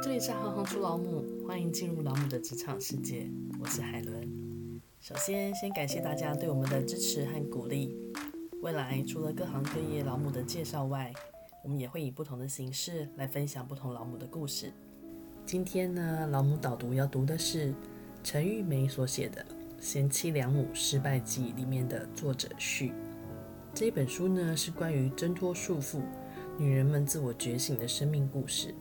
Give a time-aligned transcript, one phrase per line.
[0.00, 3.28] 这里是行行出老母，欢迎进入老母的职场世界，
[3.60, 4.80] 我是海伦。
[5.00, 7.98] 首先，先感谢大家对我们的支持和鼓励。
[8.62, 11.12] 未来除了各行各业老母的介绍外，
[11.64, 14.72] 我们也会以不同的形式来分享不同老母的故事。
[15.44, 17.74] 今天呢，老母导读要读的是
[18.22, 19.42] 陈玉梅所写的
[19.80, 22.92] 《贤妻良母失败记》里面的作者序。
[23.74, 26.00] 这本书呢，是关于挣脱束缚、
[26.56, 28.72] 女人们自我觉醒的生命故事。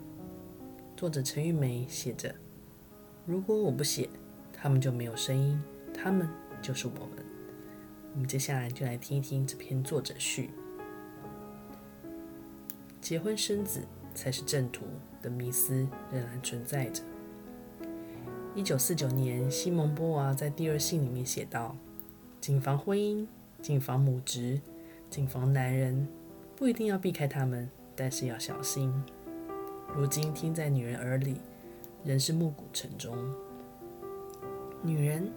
[0.97, 2.33] 作者陈玉梅写着
[3.23, 4.09] ：“如果我不写，
[4.51, 5.61] 他们就没有声音，
[5.93, 6.27] 他们
[6.59, 7.23] 就是我们。”
[8.15, 10.49] 我们接下来就来听一听这篇作者序。
[12.99, 13.81] 结婚生子
[14.15, 14.85] 才是正途
[15.21, 17.03] 的迷思仍然存在着。
[18.55, 21.77] 一九四九年，西蒙波娃在第二信里面写道
[22.41, 23.27] ：“谨防婚姻，
[23.61, 24.59] 谨防母职，
[25.11, 26.07] 谨防男人，
[26.55, 28.91] 不一定要避开他们，但是要小心。”
[29.95, 31.41] 如今听在女人耳里，
[32.03, 33.17] 仍是暮鼓晨钟。
[34.83, 35.31] 女人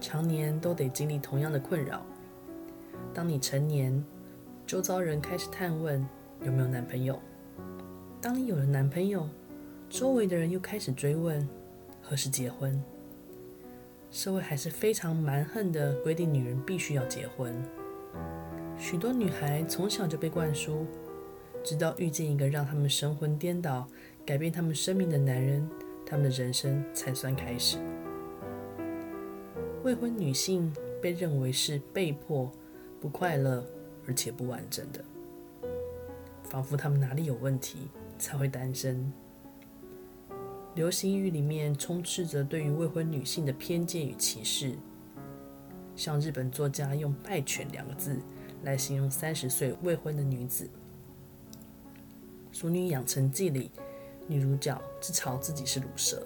[0.00, 2.04] 常年都得经历同样的困扰。
[3.14, 4.04] 当你成年，
[4.66, 6.06] 周遭人开始探问
[6.42, 7.14] 有没有男朋友；
[8.20, 9.26] 当你有了男朋友，
[9.88, 11.48] 周围的人又开始追问
[12.02, 12.82] 何时结婚。
[14.10, 17.54] 社会还是非常蛮横的规定女人必须要结婚。
[18.76, 20.86] 许多女孩从小就被灌输。
[21.64, 23.88] 直到遇见一个让他们神魂颠倒、
[24.26, 25.66] 改变他们生命的男人，
[26.04, 27.78] 他们的人生才算开始。
[29.82, 32.52] 未婚女性被认为是被迫、
[33.00, 33.64] 不快乐
[34.06, 35.02] 而且不完整的，
[36.42, 39.10] 仿佛他们哪里有问题才会单身。
[40.74, 44.74] 流行语里面充斥着对于未婚女性的偏见与歧视，
[45.96, 48.18] 像日本作家用“败犬”两个字
[48.64, 50.64] 来形容三十岁未婚的女子。
[52.54, 53.68] 《俗女养成记》里，
[54.28, 56.24] 女主角自嘲自己是乳蛇。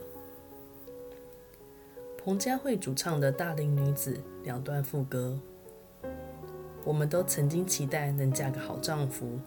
[2.18, 4.12] 彭佳慧主唱的《大龄女子》
[4.44, 5.40] 两段副歌：
[6.84, 9.40] 我们都曾经期待能嫁个好丈夫，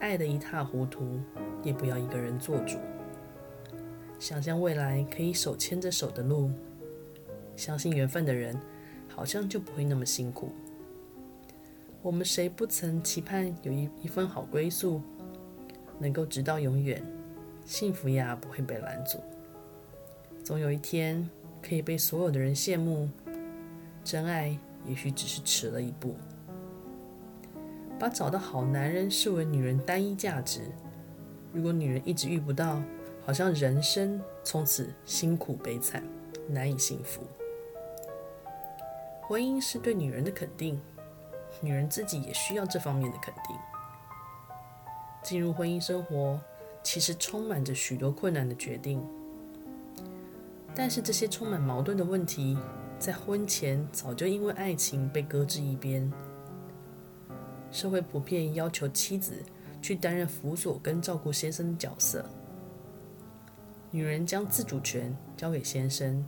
[0.00, 1.20] 爱得一塌糊涂，
[1.62, 2.78] 也不要一个人做主。
[4.18, 6.50] 想象未来可以手牵着手的路，
[7.54, 8.60] 相信缘分的人，
[9.08, 10.50] 好像就不会那么辛苦。
[12.02, 15.00] 我们谁不曾期盼有一一份好归宿？
[16.02, 17.00] 能够直到永远，
[17.64, 19.20] 幸福呀不会被拦阻。
[20.42, 21.30] 总有一天
[21.62, 23.08] 可以被所有的人羡慕，
[24.02, 26.16] 真爱也许只是迟了一步。
[28.00, 30.62] 把找到好男人视为女人单一价值，
[31.52, 32.82] 如果女人一直遇不到，
[33.24, 36.02] 好像人生从此辛苦悲惨，
[36.48, 37.22] 难以幸福。
[39.20, 40.80] 婚姻是对女人的肯定，
[41.60, 43.56] 女人自己也需要这方面的肯定。
[45.22, 46.40] 进入婚姻生活，
[46.82, 49.00] 其实充满着许多困难的决定，
[50.74, 52.58] 但是这些充满矛盾的问题，
[52.98, 56.10] 在婚前早就因为爱情被搁置一边。
[57.70, 59.32] 社会普遍要求妻子
[59.80, 62.24] 去担任辅佐跟照顾先生的角色，
[63.90, 66.24] 女人将自主权交给先生，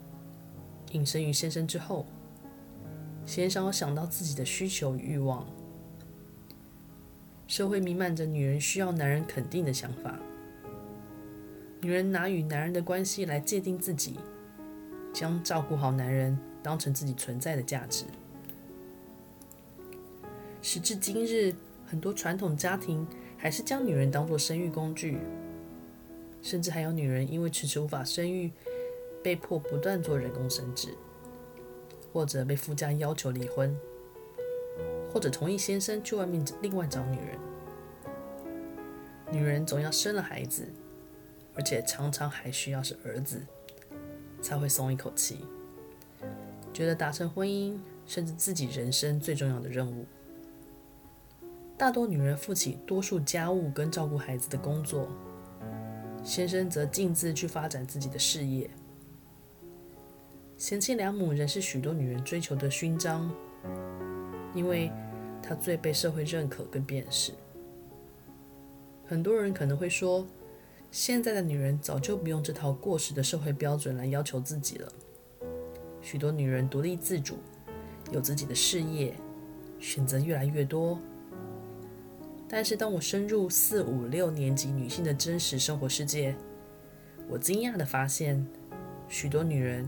[0.92, 2.06] 隐身于先生之后，
[3.26, 5.46] 鲜少想到自己的需求与欲望。
[7.54, 10.18] 社会弥漫着女人需要男人肯定的想法，
[11.80, 14.18] 女人拿与男人的关系来界定自己，
[15.12, 18.06] 将照顾好男人当成自己存在的价值。
[20.62, 21.54] 时至今日，
[21.86, 23.06] 很多传统家庭
[23.36, 25.18] 还是将女人当作生育工具，
[26.42, 28.50] 甚至还有女人因为迟迟无法生育，
[29.22, 30.88] 被迫不断做人工生殖，
[32.12, 33.72] 或者被夫家要求离婚。
[35.14, 37.38] 或者同意先生去外面另外找女人，
[39.30, 40.66] 女人总要生了孩子，
[41.54, 43.40] 而且常常还需要是儿子，
[44.42, 45.44] 才会松一口气，
[46.72, 50.04] 觉得达成婚姻甚至自己人生最重要的任务。
[51.78, 55.08] 大多女人负起多数家务跟照顾孩子的工作，
[56.24, 58.68] 先生则径自去发展自己的事业。
[60.58, 63.30] 贤妻良母仍是许多女人追求的勋章，
[64.56, 64.90] 因为。
[65.46, 67.32] 她最被社会认可跟辨识。
[69.06, 70.26] 很多人可能会说，
[70.90, 74.90] 现在的女人早就不用这套过时的社会标准来要求自己了。
[76.00, 77.36] 许多女人独立自主，
[78.10, 79.14] 有自己的事业，
[79.78, 80.98] 选择越来越多。
[82.48, 86.34] 但是当我深入四五六年级女性的真实生活世界，
[87.28, 88.46] 我惊讶地发现，
[89.06, 89.86] 许多女人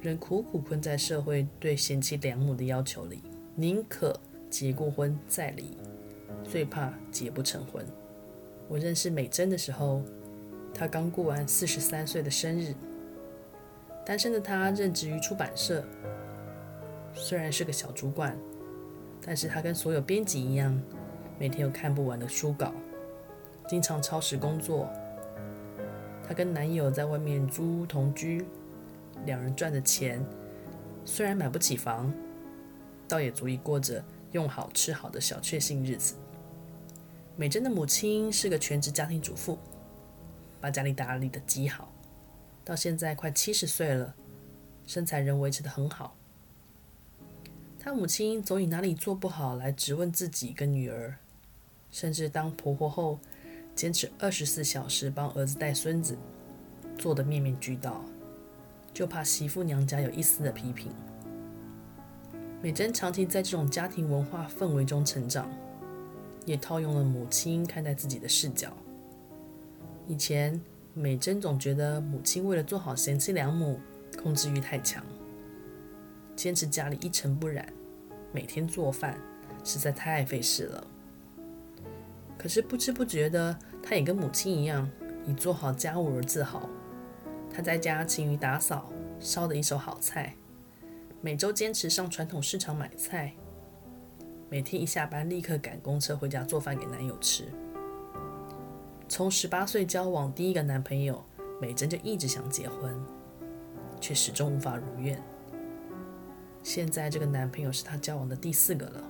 [0.00, 3.22] 仍苦苦困在社会对贤妻良母的要求里，
[3.54, 4.18] 宁可。
[4.54, 5.76] 结过婚再离，
[6.44, 7.84] 最怕结不成婚。
[8.68, 10.00] 我认识美珍的时候，
[10.72, 12.72] 她刚过完四十三岁的生日。
[14.06, 15.84] 单身的她任职于出版社，
[17.14, 18.38] 虽然是个小主管，
[19.26, 20.80] 但是她跟所有编辑一样，
[21.36, 22.72] 每天有看不完的书稿，
[23.66, 24.88] 经常超时工作。
[26.28, 28.44] 她跟男友在外面租屋同居，
[29.26, 30.24] 两人赚的钱
[31.04, 32.14] 虽然买不起房，
[33.08, 34.00] 倒也足以过着
[34.34, 36.16] 用好吃好的小确幸日子。
[37.36, 39.58] 美珍的母亲是个全职家庭主妇，
[40.60, 41.90] 把家里打理得极好。
[42.64, 44.14] 到现在快七十岁了，
[44.86, 46.16] 身材仍维持得很好。
[47.78, 51.16] 她母亲总以哪里做不好来质问自己跟女儿，
[51.90, 53.20] 甚至当婆婆后，
[53.76, 56.16] 坚持二十四小时帮儿子带孙子，
[56.98, 58.04] 做得面面俱到，
[58.92, 60.90] 就怕媳妇娘家有一丝的批评。
[62.64, 65.50] 美珍长期在这种家庭文化氛围中成长，
[66.46, 68.72] 也套用了母亲看待自己的视角。
[70.08, 70.58] 以前。
[70.96, 73.80] 美珍总觉得母亲为了做好贤妻良母，
[74.16, 75.04] 控制欲太强，
[76.36, 77.66] 坚持家里一尘不染，
[78.30, 79.18] 每天做饭
[79.64, 80.86] 实在太费事了。
[82.38, 84.88] 可是不知不觉的，她也跟母亲一样，
[85.26, 86.70] 以做好家务而自豪。
[87.52, 90.36] 她在家勤于打扫，烧得一手好菜，
[91.24, 93.32] 每周坚持上传统市场买菜，
[94.50, 97.46] 每天一下班立刻赶公车回家做饭给男友吃。
[99.08, 101.24] 从十八岁交往第一个男朋友，
[101.62, 102.94] 美珍就一直想结婚，
[104.02, 105.18] 却始终无法如愿。
[106.62, 109.02] 现在这个男朋友是她交往的第四个了，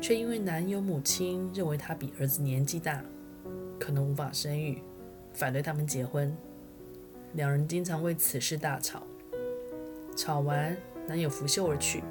[0.00, 3.04] 却因为男友母亲认为他比儿子年纪大，
[3.78, 4.82] 可能无法生育，
[5.34, 6.34] 反对他们结婚。
[7.34, 9.02] 两人经常为此事大吵，
[10.16, 10.74] 吵完
[11.06, 12.02] 男友拂袖而去，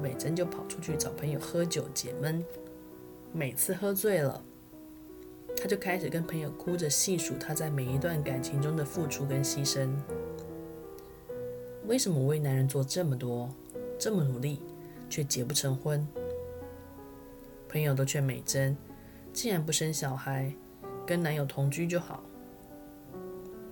[0.00, 2.42] 美珍就跑出去找朋友喝酒解闷。
[3.32, 4.42] 每次喝醉了，
[5.56, 9.90] 她就开始跟朋友哭着细数她在每一段感情中的付出跟牺牲。
[11.86, 13.52] 为什么为男人做这么多，
[13.98, 14.62] 这么努力，
[15.10, 16.06] 却结不成婚？
[17.68, 18.76] 朋友都劝美珍，
[19.32, 20.54] 既然不生小孩，
[21.04, 22.22] 跟男友同居就好。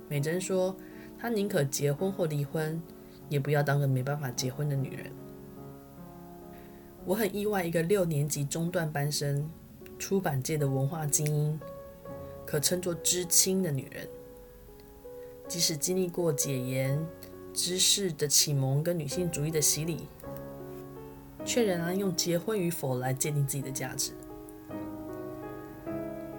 [0.09, 0.75] 美珍说，
[1.17, 2.81] 她宁可结婚或离婚，
[3.29, 5.11] 也不要当个没办法结婚的女人。
[7.05, 9.49] 我很意外，一个六年级中段班生，
[9.97, 11.59] 出版界的文化精英。
[12.45, 14.07] 可称作知青的女人，
[15.49, 16.97] 即使经历过解严、
[17.53, 20.07] 知识的启蒙跟女性主义的洗礼，
[21.43, 24.13] 却仍然用结婚与否来界定自己的价值。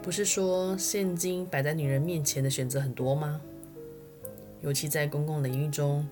[0.00, 3.38] 不是说现今摆在女人面前的选择很多吗？
[4.62, 6.08] 尤其在公共领域中，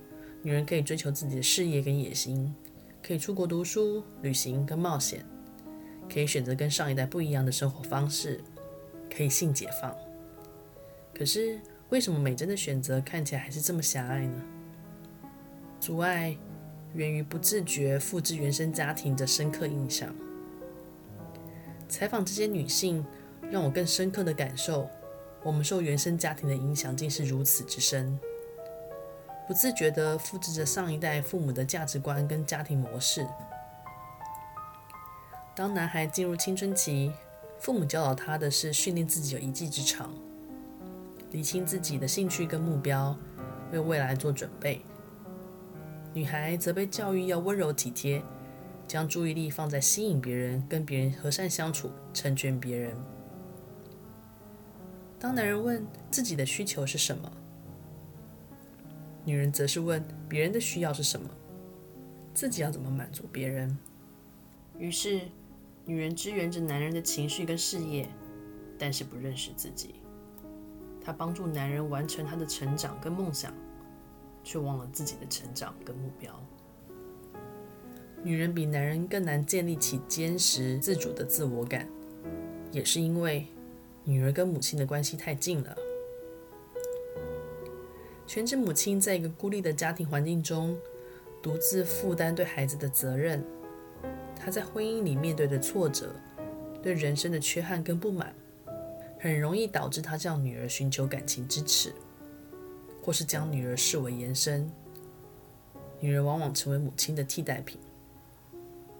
[0.46, 2.54] 女人可以追求自己的事业跟野心，
[3.02, 5.26] 可以出国读书、旅行跟冒险，
[6.08, 8.40] 可以选择跟上一代不一样的生活方式。
[9.10, 9.92] 可以性解放，
[11.12, 14.40] 可是为什么美珍的选择看起来还是这么狭隘呢？
[15.80, 16.36] 阻碍
[16.94, 20.14] 源于不自觉复制原生家庭的深刻印象。
[21.88, 23.04] 采访这些女性，
[23.50, 24.88] 让我更深刻的感受，
[25.42, 28.16] 我们受原生家庭的影响竟是如此之深，
[29.46, 33.26] 不自觉地复制着上一代父母的价值观跟家庭模式。
[35.54, 37.12] 当男孩进入青春期，
[37.60, 40.12] 父母教导他的是训练自己有一技之长，
[41.30, 43.16] 理清自己的兴趣跟目标，
[43.72, 44.82] 为未来做准备。
[46.12, 48.22] 女孩则被教育要温柔体贴，
[48.88, 52.96] 将注意力放在吸引别人、跟别人和善相处、成全别人。
[55.18, 57.30] 当男人问自己的需求是什么，
[59.26, 61.28] 女人则是问别人的需要是什么，
[62.32, 63.76] 自己要怎么满足别人。
[64.78, 65.20] 于是。
[65.88, 68.08] 女人支援着男人的情绪跟事业，
[68.76, 69.94] 但是不认识自己。
[71.00, 73.54] 她帮助男人完成他的成长跟梦想，
[74.42, 76.44] 却忘了自己的成长跟目标。
[78.24, 81.88] 女人比男人更难建立起坚实自主的自我感，
[82.72, 83.46] 也是因为
[84.02, 85.76] 女儿跟母亲的关系太近了。
[88.26, 90.76] 全职母亲在一个孤立的家庭环境中，
[91.40, 93.44] 独自负担对孩子的责任。
[94.34, 96.14] 她在婚姻里面对的挫折，
[96.82, 98.34] 对人生的缺憾跟不满，
[99.18, 101.92] 很容易导致她向女儿寻求感情支持，
[103.00, 104.70] 或是将女儿视为延伸。
[106.00, 107.78] 女人往往成为母亲的替代品。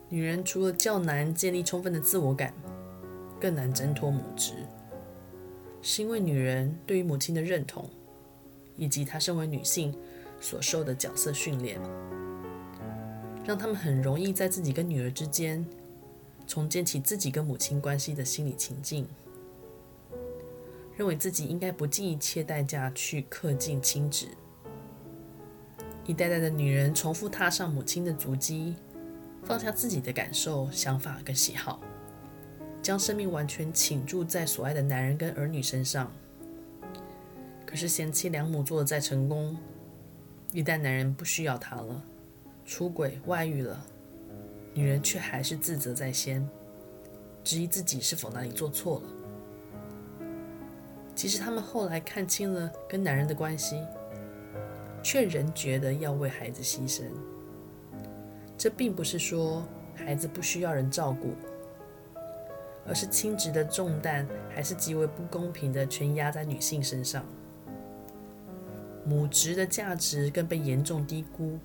[0.08, 2.54] 女人除了较难建立充分的自我感，
[3.40, 4.54] 更难挣脱母职，
[5.82, 7.90] 是因为女人对于母亲的认同，
[8.76, 9.94] 以及她身为女性
[10.40, 11.80] 所受的角色训练。
[13.44, 15.64] 让他们很容易在自己跟女儿之间
[16.48, 19.06] 重建起自己跟母亲关系的心理情境。
[20.96, 24.26] 认为自己应该不计一切代价去恪尽亲职。
[26.06, 28.74] 一代代的女人重复踏上母亲的足迹，
[29.42, 31.80] 放下自己的感受、想法跟喜好，
[32.80, 36.10] 将生命完全倾注在所爱的男人跟儿女身上。
[37.76, 39.56] 是贤妻良母做的再成功，
[40.52, 42.02] 一旦男人不需要她了，
[42.64, 43.84] 出轨外遇了，
[44.72, 46.48] 女人却还是自责在先，
[47.44, 49.08] 质疑自己是否哪里做错了。
[51.14, 53.82] 其实他们后来看清了跟男人的关系，
[55.02, 57.04] 却仍觉得要为孩子牺牲。
[58.58, 59.62] 这并不是说
[59.94, 61.34] 孩子不需要人照顾，
[62.86, 67.24] 而是亲职的重担还是极为不公平的全压在女性身上，
[69.06, 71.58] 母职的价值更被严重低估，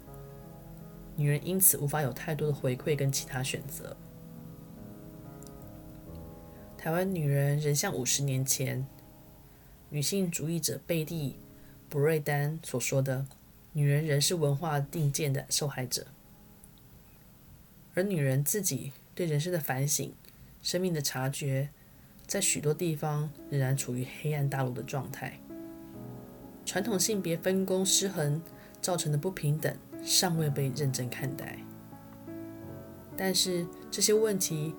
[1.16, 3.98] 女人因此无法有太多的回馈跟其他选择。
[6.78, 8.86] 台湾女人仍像五十年前。
[9.94, 11.32] 女性主义者贝蒂·
[11.92, 13.26] 博瑞丹所说的
[13.74, 16.08] ：“女人仍是文化定见的受害者，
[17.94, 20.14] 而女人自己对人生的反省、
[20.62, 21.72] 生命的察觉，
[22.26, 25.41] 在许多地方仍然处于黑暗大陆的状态。
[26.66, 28.42] 传统性别分工失衡
[28.82, 31.60] 造成的不平等尚未被认真看待，
[33.18, 34.74] 但是这些问题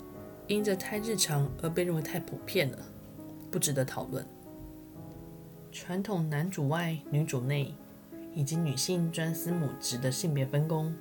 [0.47, 2.79] 因着太日常而被认为太普遍了，
[3.51, 4.27] 不值得讨论。”
[5.71, 7.75] 传统男主外女主内，
[8.35, 10.95] 以及女性专司母职的性别分工，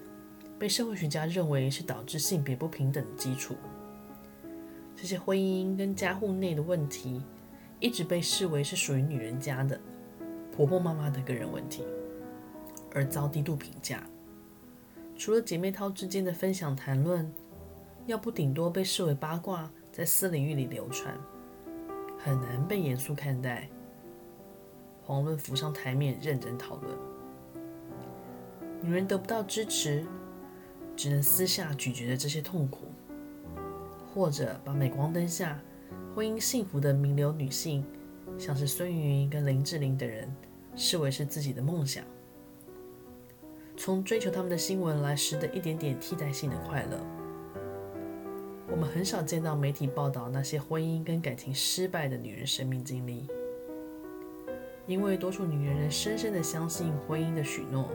[0.58, 3.56] 被社会学家认为是导致性别不平等的基础。
[4.96, 7.22] 这些婚姻跟家户内的问题，
[7.80, 9.80] 一直被视为是属于女人家的
[10.56, 11.84] 婆婆妈妈的个人问题，
[12.94, 14.04] 而遭低度评价。
[15.18, 17.32] 除了姐妹淘之间的分享谈论，
[18.06, 21.16] 要不顶多被视为八卦，在私领域里流传，
[22.18, 23.70] 很难被严肃看待。
[25.08, 26.98] 遑论浮上台面认真讨论。
[28.82, 30.06] 女人得不到支持，
[30.96, 32.86] 只能私下咀嚼着这些痛苦，
[34.14, 35.60] 或者把镁光灯下
[36.16, 37.86] 婚姻幸福的名流女性，
[38.38, 40.34] 像是孙芸芸跟林志玲等人，
[40.76, 42.04] 视为是自己的梦想，
[43.78, 47.00] 从追求他们的新闻来拾得一点点替代性的快乐。
[48.70, 53.28] 我们很少见到媒体报道那些婚姻跟感情失败的女人生命经历。
[54.88, 57.90] 因为多数女人仍深深的相信婚姻的许诺，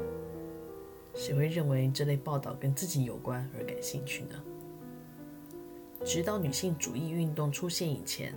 [1.15, 4.43] 谁会认为这类报道跟自己有关而感兴趣呢？
[6.05, 8.33] 直到女性主义运动出现以前，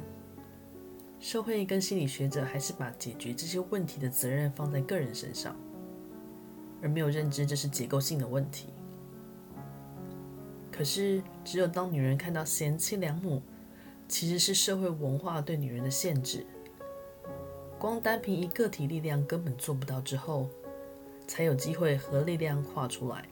[1.20, 5.56] 社会跟心理学者还是把解决这些问题的责任放在个人身上，
[6.82, 8.70] 而没有认知这是结构性的问题。
[10.72, 13.42] 可是，只有当女人看到贤妻良母
[14.08, 16.46] 其实是社会文化对女人的限制。
[17.78, 20.50] 光单凭一个体力量根本做不到之后，
[21.28, 23.26] 才有机会和力量跨出来，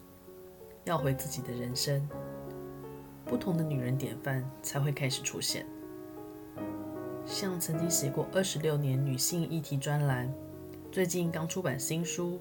[0.83, 2.05] 要回自己的人生。
[3.23, 5.65] 不同的女人典范才会开始出现。
[7.27, 10.33] 像曾经写过二十六年女性议题专栏，
[10.89, 12.35] 最近刚出版新书《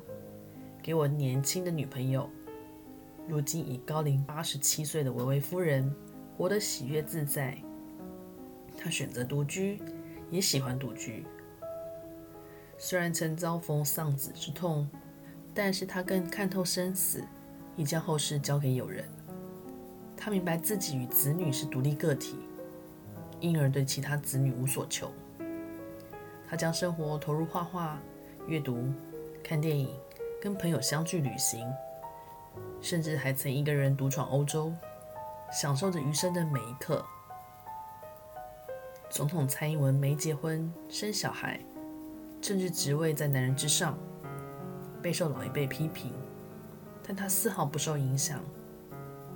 [0.81, 2.23] 给我年轻的女朋友》，
[3.27, 5.93] 如今已高龄八十七岁的维维夫人，
[6.39, 7.59] 活得喜悦自在。
[8.79, 9.81] 她选择独居，
[10.31, 11.27] 也喜欢独居。
[12.79, 14.89] 虽然曾遭逢丧子之痛，
[15.53, 17.25] 但是他更看透生死，
[17.75, 19.05] 已将后事交给友人。
[20.17, 22.37] 他明白自己与子女是独立个体，
[23.41, 25.11] 因而对其他子女无所求。
[26.49, 27.99] 他将生活投入画画、
[28.47, 28.93] 阅读、
[29.43, 29.89] 看电影，
[30.41, 31.69] 跟朋友相聚旅行，
[32.81, 34.73] 甚至还曾一个人独闯欧洲，
[35.53, 37.05] 享受着余生的每一刻。
[39.11, 41.61] 总统蔡英文没结婚、生小孩。
[42.41, 43.99] 政治职位在男人之上，
[45.03, 46.13] 备受老一辈批评，
[47.03, 48.41] 但他丝毫不受影响，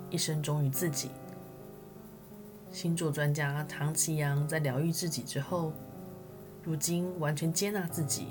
[0.09, 1.11] 一生忠于自己。
[2.71, 5.73] 星座专家唐綺阳在疗愈自己之后，
[6.63, 8.27] 如今完全接纳自己，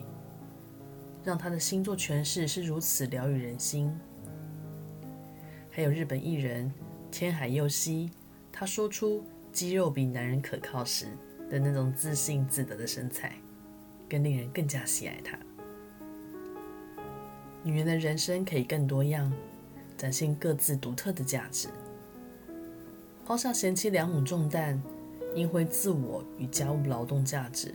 [1.23, 3.95] 让他的星座诠释是如此疗愈人心。
[5.71, 6.73] 还有日本艺人
[7.11, 8.11] 天海佑希，
[8.51, 11.07] 他说出肌肉比男人可靠时
[11.49, 13.35] 的那种自信自得的身材。
[14.09, 15.39] 更令人更加喜爱他。
[17.63, 19.33] 女人的人生可以更多样，
[19.97, 21.69] 展现各自独特的价值。
[23.25, 24.83] 抛下贤妻良母重担，
[25.35, 27.75] 赢回自我与家务劳动价值，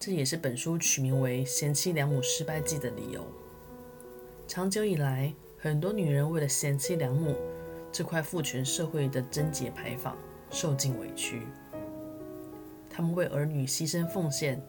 [0.00, 3.24] 这也是本书取名为《贤妻良母失败记》的理由。
[4.48, 7.36] 长久以来，很多女人为了贤妻良母
[7.92, 10.16] 这块父权社会的贞洁牌坊，
[10.50, 11.42] 受尽委屈。
[12.90, 14.60] 她们为儿女牺牲奉献。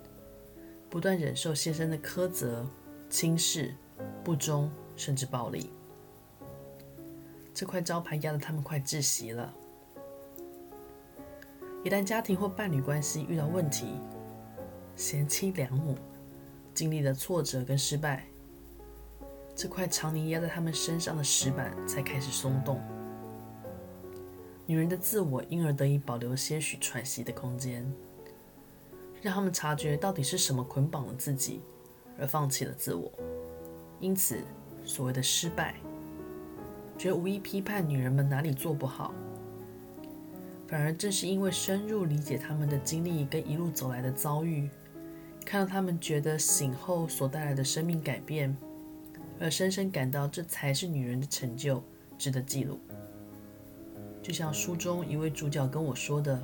[0.87, 2.65] 不断忍受先生的苛责、
[3.09, 3.75] 轻视、
[4.23, 5.69] 不忠，甚至暴力。
[7.55, 9.53] 这块招牌压得他们快窒息了。
[11.85, 13.95] 一旦家庭或伴侣关系遇到问题，
[14.97, 15.97] 贤妻良母
[16.73, 18.25] 经历了挫折跟失败，
[19.55, 22.81] 这块常年压在他们身上的石板才开始松动。
[24.65, 27.89] 女人的自我因而得以保留些许喘息的空间，
[29.21, 31.61] 让他们察觉到底是什么捆绑了自己，
[32.19, 33.09] 而放弃了自我。
[34.01, 34.39] 因此，
[34.83, 35.75] 所谓的失败，
[36.97, 39.13] 绝无意批判女人们哪里做不好。
[40.67, 44.67] 反而正是因为深入理解他们的经历跟一路走来的遭遇，
[45.45, 48.55] 看到他们觉得醒后所带来的生命改变，
[49.39, 51.83] 而深深感到这才是女人的成就，
[52.17, 52.79] 值得记录。
[54.23, 56.41] 就像书中一位主角跟我说的：“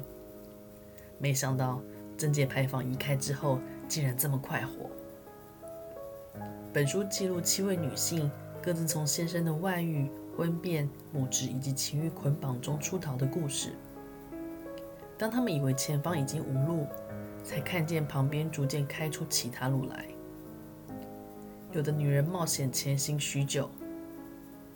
[1.17, 1.81] 没想到
[2.15, 4.87] 贞节牌坊移开之后，竟然这么快活。”
[6.71, 8.29] 本书记录七位女性
[8.61, 13.73] 各自从先生的外遇、婚变、母职以及情欲捆绑中出逃的故事。
[15.17, 16.87] 当他们以为前方已经无路，
[17.43, 20.05] 才看见旁边逐渐开出其他路来。
[21.71, 23.69] 有的女人冒险前行许久，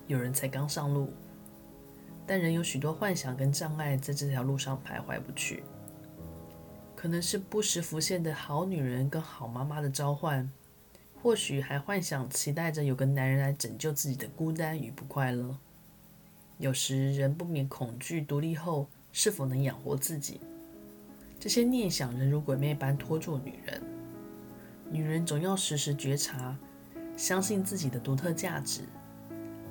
[0.08, 1.12] 有人才刚上路，
[2.26, 5.64] 但仍有许多幻想跟障碍在这条路上徘徊不去。
[6.96, 10.50] 可能是不时浮现的好女人跟好妈妈的召唤，
[11.26, 15.58] 或许还幻想期待着有个男人来拯救自己的孤单与不快乐。
[16.60, 18.88] 有时人不免恐惧独立后。
[19.12, 20.42] 是否能养活自己？
[21.40, 23.82] 这些念想仍如鬼魅般拖住女人。
[24.92, 26.56] 女人总要时时觉察，
[27.16, 28.82] 相信自己的独特价值，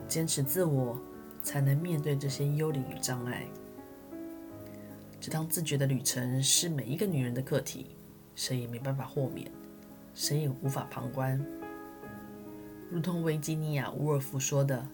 [0.08, 0.98] 坚持自我，
[1.42, 3.44] 才能面对这些幽灵与障碍。
[5.20, 7.94] 这趟自觉的旅程是每一个女人的课题，
[8.34, 9.48] 谁也没办法豁免，
[10.14, 11.44] 谁也无法旁观。
[12.90, 14.86] 如同维吉尼亚·伍尔夫说的：“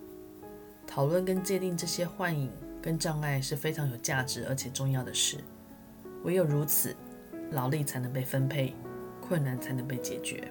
[0.86, 2.50] 讨论跟界定这些幻影。”
[2.82, 5.36] 跟障碍是非常有价值而且重要的事，
[6.24, 6.96] 唯有如此，
[7.50, 8.74] 劳力才能被分配，
[9.20, 10.50] 困难才能被解决。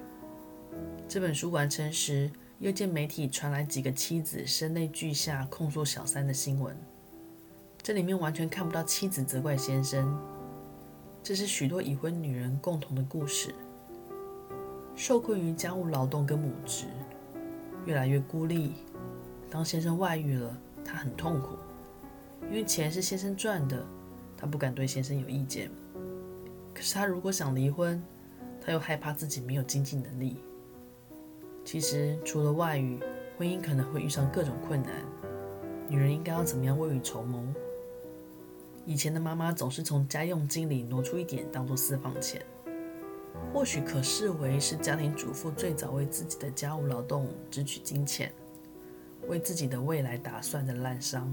[1.08, 6.76] 这本书完成时，又见媒体传来几个妻子声泪俱下控诉小三的新闻，
[7.82, 10.16] 这里面完全看不到妻子责怪先生，
[11.24, 13.52] 这是许多已婚女人共同的故事，
[15.00, 16.84] 受困于家务劳动跟母职，
[17.86, 18.74] 越来越孤立。
[19.48, 21.56] 当先生外遇了，她很痛苦。
[22.50, 23.82] 因为钱是先生赚的，
[24.36, 25.70] 她不敢对先生有意见。
[26.74, 28.00] 可是她如果想离婚，
[28.60, 30.36] 她又害怕自己没有经济能力。
[31.64, 33.00] 其实除了外遇，
[33.38, 34.92] 婚姻可能会遇上各种困难。
[35.88, 37.42] 女人应该要怎么样未雨绸缪？
[38.84, 42.44] 以前的妈妈总是从家用金里挪出一点当做私房钱，
[43.52, 48.32] 或许可视为是家庭主妇最早为自己的家务劳动支取金钱，
[49.28, 51.24] 为自己的未来打算的滥觴。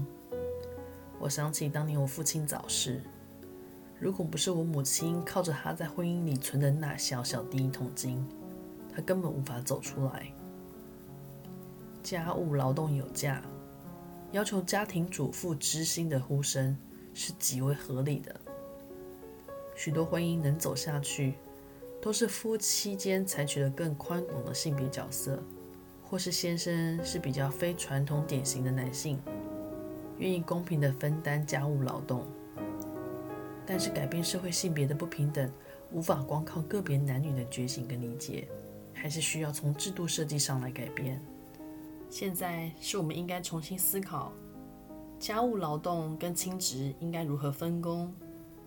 [1.18, 3.02] 我想起当年我父亲早逝，
[3.98, 8.24] 如果不是我母亲靠着他在婚姻里存的那小小第一桶金，
[8.94, 10.32] 他根本无法走出来。
[12.02, 13.42] 家务劳动有价，
[14.32, 16.76] 要求家庭主妇知心的呼声
[17.14, 18.34] 是极为合理的。
[19.74, 21.34] 许多婚姻能走下去，
[22.00, 25.42] 都是夫妻间采取了更宽广的性别角色，
[26.02, 29.20] 或是先生是比较非传统典型的男性。
[30.18, 32.24] 愿意公平地分担家务劳动，
[33.64, 35.48] 但是改变社会性别的不平等，
[35.92, 38.48] 无法光靠个别男女的觉醒跟理解，
[38.92, 41.20] 还是需要从制度设计上来改变。
[42.10, 44.32] 现在是我们应该重新思考
[45.20, 48.12] 家务劳动跟亲职应该如何分工，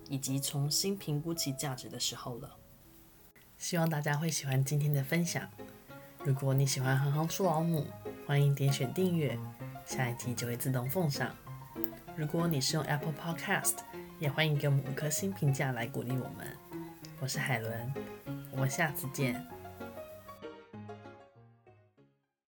[0.10, 2.58] 以及重新评估其价值的时候了。
[3.62, 5.48] 希望大家会喜欢今天的分享。
[6.26, 7.86] 如果你喜欢行行出老母，
[8.26, 9.38] 欢迎点选订阅。
[9.86, 11.30] 下一集就会自动奉上。
[12.16, 13.76] 如果你是用 Apple Podcast，
[14.18, 16.48] 也欢迎给我们五颗星评价来鼓励我们。
[17.20, 17.94] 我是海伦，
[18.52, 19.40] 我们下次见。